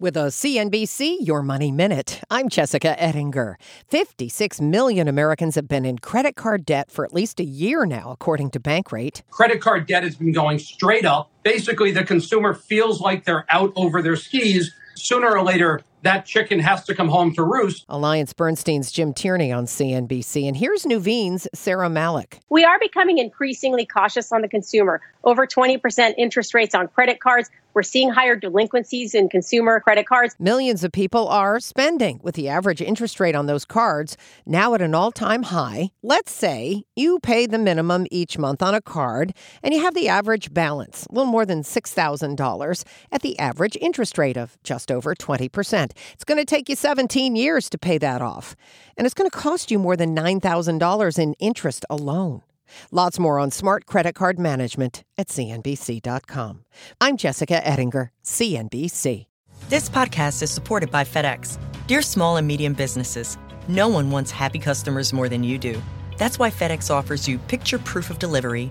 [0.00, 3.56] With a CNBC Your Money Minute, I'm Jessica Ettinger.
[3.86, 8.10] 56 million Americans have been in credit card debt for at least a year now,
[8.10, 9.22] according to Bankrate.
[9.30, 11.30] Credit card debt has been going straight up.
[11.44, 14.74] Basically, the consumer feels like they're out over their skis.
[14.96, 17.84] Sooner or later, that chicken has to come home to roost.
[17.88, 20.46] Alliance Bernstein's Jim Tierney on CNBC.
[20.46, 22.40] And here's Nuveen's Saira Malik.
[22.50, 25.00] We are becoming increasingly cautious on the consumer.
[25.24, 27.50] Over 20% interest rates on credit cards.
[27.74, 30.36] We're seeing higher delinquencies in consumer credit cards.
[30.38, 34.82] Millions of people are spending, with the average interest rate on those cards now at
[34.82, 35.90] an all time high.
[36.00, 40.08] Let's say you pay the minimum each month on a card and you have the
[40.08, 45.14] average balance, a little more than $6,000, at the average interest rate of just over
[45.14, 45.90] 20%.
[46.12, 48.56] It's going to take you 17 years to pay that off,
[48.96, 52.42] and it's going to cost you more than $9,000 in interest alone.
[52.90, 56.64] Lots more on smart credit card management at CNBC.com.
[57.00, 59.26] I'm Jessica Ettinger, CNBC.
[59.68, 61.58] This podcast is supported by FedEx.
[61.86, 65.80] Dear small and medium businesses, no one wants happy customers more than you do.
[66.18, 68.70] That's why FedEx offers you picture proof of delivery,